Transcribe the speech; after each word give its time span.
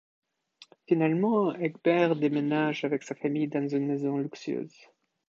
Finalement, 0.87 1.53
Egbert 1.53 2.15
déménage 2.15 2.85
avec 2.85 3.03
sa 3.03 3.13
famille 3.13 3.47
dans 3.49 3.67
une 3.67 3.85
maison 3.85 4.17
luxueuse. 4.17 4.73